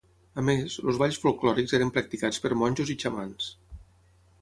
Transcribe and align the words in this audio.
A 0.43 0.43
més, 0.45 0.77
els 0.91 0.97
balls 1.03 1.19
folklòrics 1.25 1.77
eren 1.81 1.93
practicats 1.99 2.43
per 2.47 2.53
monjos 2.65 2.95
i 2.97 2.99
xamans. 3.07 3.55